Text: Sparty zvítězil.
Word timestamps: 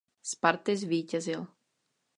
Sparty 0.21 0.75
zvítězil. 0.77 1.47